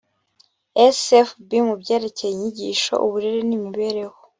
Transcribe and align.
sfb 1.03 1.47
mu 1.67 1.73
byerekeye 1.81 2.31
inyigisho 2.33 2.93
uburere 3.05 3.39
n 3.49 3.51
imibereho 3.57 4.17